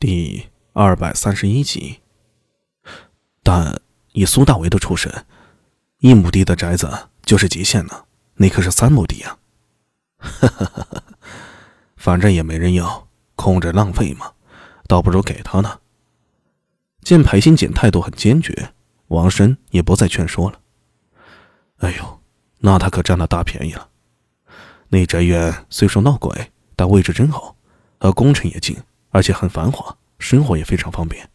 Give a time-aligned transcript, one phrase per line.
[0.00, 1.98] 第二百三十一集。
[3.42, 3.80] 但
[4.12, 5.26] 以苏大为的出身，
[5.98, 9.38] 一亩地的宅子就是极限了，那可是三亩地啊！
[10.18, 11.02] 哈哈哈哈
[11.96, 14.34] 反正也没人要，空着浪费嘛，
[14.86, 15.80] 倒不如给他呢。
[17.02, 18.74] 见裴新简态度很坚决，
[19.08, 20.60] 王生也不再劝说了。
[21.78, 22.20] 哎呦，
[22.58, 23.88] 那他可占了大便宜了。
[24.90, 27.56] 那宅院虽说闹鬼，但位置真好，
[27.98, 28.76] 和工程也近。
[29.10, 31.30] 而且很繁华，生活也非常方便。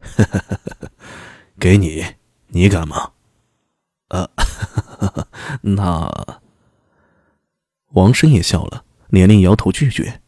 [1.58, 2.04] 给你，
[2.48, 3.12] 你敢吗？
[4.08, 4.28] 呃，
[5.62, 6.38] 那
[7.92, 10.20] 王生也笑了，连连摇头拒绝。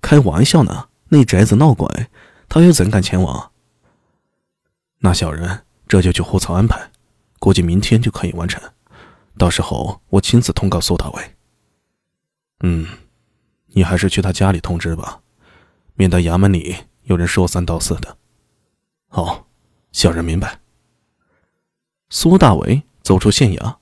[0.00, 2.08] 开玩笑呢，那宅子闹鬼，
[2.48, 3.52] 他又怎敢前往？
[5.00, 6.90] 那小人这就去户曹安排，
[7.38, 8.62] 估计明天就可以完成。
[9.36, 11.34] 到时候我亲自通告苏大伟。
[12.60, 12.86] 嗯，
[13.68, 15.20] 你还是去他家里通知吧。
[16.02, 16.74] 免得衙门里
[17.04, 18.16] 有人说三道四的。
[19.06, 19.46] 好，
[19.92, 20.58] 小人明白。
[22.10, 23.76] 苏大为走出县衙，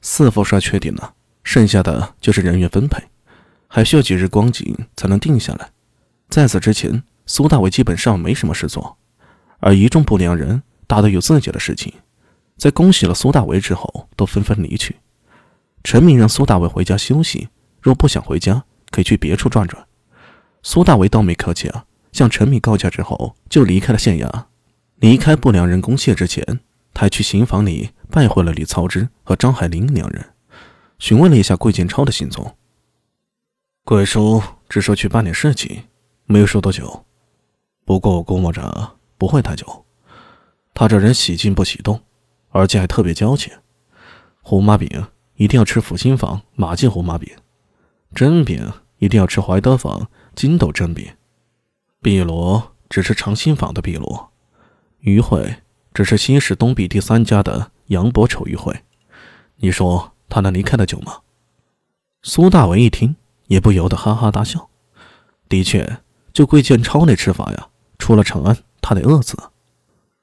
[0.00, 1.12] 四副帅确定了，
[1.44, 3.04] 剩下的就是人员分配，
[3.68, 5.70] 还需要几日光景才能定下来。
[6.30, 8.96] 在此之前，苏大为基本上没什么事做，
[9.58, 11.92] 而一众不良人大都有自己的事情，
[12.56, 14.96] 在恭喜了苏大为之后，都纷纷离去。
[15.84, 17.50] 陈明让苏大为回家休息，
[17.82, 19.85] 若不想回家，可以去别处转转。
[20.66, 24.46] 苏大为倒没客气啊，向陈敏告假之后，就离开了县衙。
[24.96, 26.58] 离开不良人公谢之前，
[26.92, 30.34] 他还去刑房里拜会了李操之和张海林两人，
[30.98, 32.56] 询问了一下桂建超的行踪。
[33.84, 35.84] 桂叔只说去办点事情，
[36.24, 37.04] 没有说多久。
[37.84, 39.84] 不过我估摸着不会太久。
[40.74, 42.02] 他这人喜静不喜动，
[42.48, 43.52] 而且还特别娇气。
[44.42, 45.06] 胡麻饼
[45.36, 47.32] 一定要吃福兴坊马记胡麻饼，
[48.12, 50.10] 蒸饼一定要吃怀德坊。
[50.36, 51.12] 金斗正比，
[52.02, 54.30] 碧罗只是长兴坊的碧罗，
[55.00, 55.62] 余会
[55.94, 58.84] 只是新市东壁第三家的杨伯丑余会。
[59.56, 61.20] 你说他能离开的久吗？
[62.22, 64.68] 苏大为一听，也不由得哈哈大笑。
[65.48, 66.00] 的确，
[66.34, 69.38] 就桂建超那吃法呀，出了长安，他得饿死。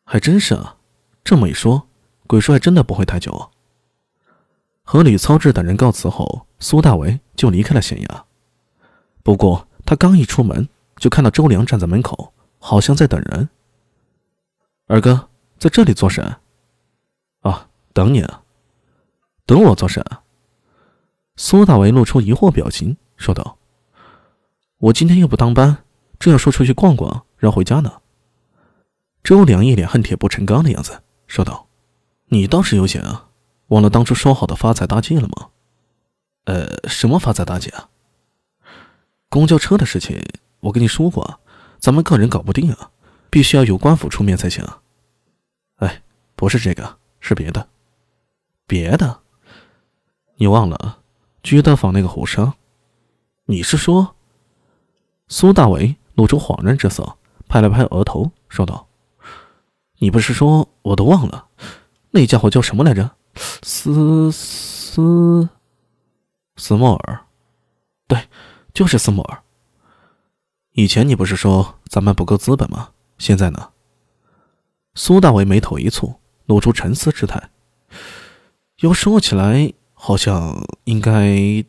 [0.06, 0.78] 还真是啊，
[1.24, 1.88] 这么一说，
[2.28, 3.50] 鬼叔还真的不会太久。
[4.84, 8.22] 和李操志等人告辞后，苏大为就离开了县衙。
[9.24, 9.68] 不过。
[9.86, 10.68] 他刚一出门，
[10.98, 13.50] 就看到周良站在门口，好像在等人。
[14.88, 16.36] 二哥在这里做甚？
[17.42, 18.44] 啊，等你啊。
[19.46, 20.04] 等我做甚？
[21.36, 23.58] 苏大为露出疑惑表情，说道
[24.78, 25.84] ：“我今天又不当班，
[26.20, 28.02] 正要说出去逛逛，然后回家呢。”
[29.24, 31.68] 周良一脸恨铁不成钢的样子，说道
[32.28, 33.30] ：“你倒是悠闲啊，
[33.68, 35.50] 忘了当初说好的发财大计了吗？”
[36.46, 37.90] 呃，什么发财大计啊？
[39.34, 40.24] 公交车的事情，
[40.60, 41.40] 我跟你说过，
[41.80, 42.92] 咱们个人搞不定啊，
[43.32, 44.64] 必须要有官府出面才行。
[45.78, 46.04] 哎，
[46.36, 47.68] 不是这个，是别的。
[48.68, 49.22] 别的？
[50.36, 51.00] 你忘了
[51.42, 52.54] 居德坊那个胡商？
[53.46, 54.14] 你是说？
[55.30, 57.18] 苏大伟露出恍然之色，
[57.48, 58.88] 拍了拍额头，说道
[59.98, 61.48] ：“你不是说我都忘了？
[62.12, 63.10] 那家伙叫什么来着？
[63.64, 65.50] 斯斯
[66.56, 67.26] 斯莫尔？
[68.08, 68.20] 对。”
[68.74, 69.44] 就是斯莫尔。
[70.72, 72.92] 以前你不是说咱们不够资本吗？
[73.18, 73.70] 现在呢？
[74.96, 77.52] 苏大伟眉头一蹙，露出沉思之态。
[78.78, 81.64] 要说起来，好像应该，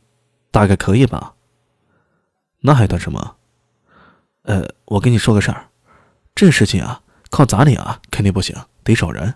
[0.50, 1.34] 大概可以吧。
[2.60, 3.36] 那还等什么？
[4.42, 5.68] 呃，我跟你说个事儿，
[6.34, 9.34] 这事情啊，靠咱俩肯定不行，得找人。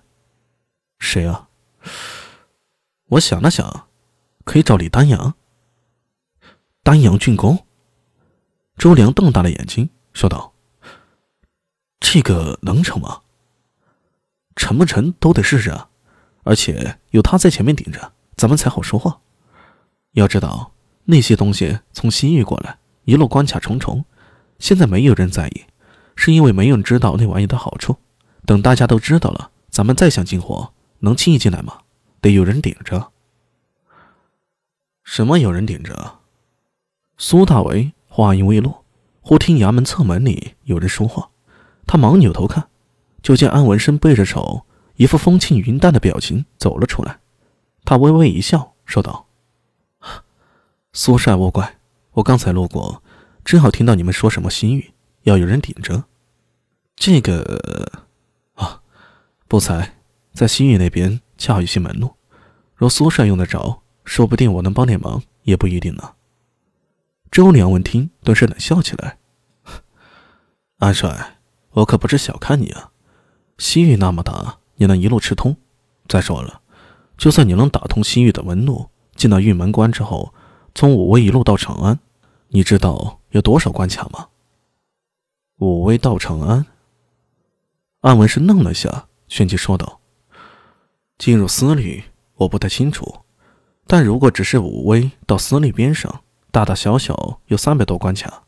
[0.98, 1.48] 谁啊？
[3.10, 3.88] 我想了想，
[4.44, 5.34] 可以找李丹阳。
[6.88, 7.66] 丹阳竣工，
[8.78, 10.54] 周良瞪大了眼睛说道
[12.00, 13.21] ：“这个能成吗？
[14.56, 15.91] 成不成都得试试啊！
[16.44, 19.21] 而且有他在前面顶着，咱们才好说话。
[20.12, 20.72] 要知道
[21.04, 24.06] 那些东西从西域过来，一路关卡重重，
[24.59, 25.65] 现在没有人在意，
[26.16, 27.98] 是因为没有人知道那玩意的好处。
[28.47, 31.80] 等大家都知道了，咱们再想进货，能轻易进来吗？
[32.22, 33.12] 得有人顶着。
[35.04, 36.15] 什么有人顶着？”
[37.20, 38.84] 苏大为话音未落，
[39.20, 41.30] 忽听衙门侧门里有人说话，
[41.84, 42.68] 他忙扭头看，
[43.20, 47.18] 就见安文生背着手，一副风轻云淡的表情走了出来。
[47.84, 49.26] 他微微一笑，说道
[50.94, 51.78] ：“苏帅勿怪，
[52.12, 53.03] 我刚才路过，
[53.44, 54.92] 正好听到你们说什么新域
[55.22, 56.04] 要有人顶着。
[56.94, 57.91] 这个
[58.54, 58.80] 啊，
[59.48, 59.97] 不才
[60.32, 62.14] 在新域那边恰好有些门路，
[62.76, 66.12] 若苏帅用得着，说不定我能帮点忙，也不一定呢。”
[67.38, 69.16] 周良闻听，顿时冷笑起来
[70.78, 71.38] ：“安帅，
[71.70, 72.90] 我可不是小看你啊！
[73.58, 75.56] 西域那么大，你能一路吃通？
[76.08, 76.62] 再说了，
[77.16, 80.34] 就算你能打通西域的门路，进到玉门关之后，
[80.74, 82.00] 从武威一路到长安，
[82.48, 84.26] 你知道有多少关卡吗？
[85.58, 86.66] 武威到长安，
[88.00, 90.00] 安文是愣了下，旋即说道
[91.16, 92.02] ：“进入司隶，
[92.34, 93.20] 我不太清楚，
[93.86, 98.45] 但如果只是武威到司隶边上，大大小小有三百多关卡。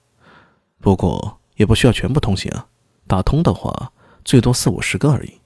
[0.80, 2.68] 不过……”也不需要全部通行啊，
[3.06, 3.92] 打通的话
[4.24, 5.39] 最多四五十个而已。